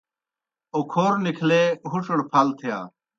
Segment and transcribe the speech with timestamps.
[0.75, 2.77] اوکھور نِکھلے ہُڇَڑ پھل تِھیا۔